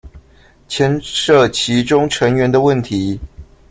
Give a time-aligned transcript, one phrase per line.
[0.67, 3.19] 牽涉其中成員的問題